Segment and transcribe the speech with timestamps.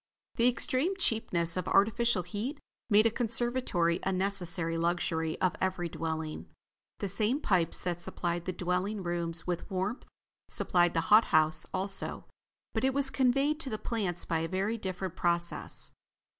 [0.37, 2.59] The extreme cheapness of artificial heat
[2.89, 6.49] made a conservatory a necessary luxury of every dwelling.
[6.97, 10.07] The same pipes that supplied the dwelling rooms with warmth,
[10.49, 12.25] supplied the hot house also,
[12.73, 15.91] but it was conveyed to the plants by a very different process.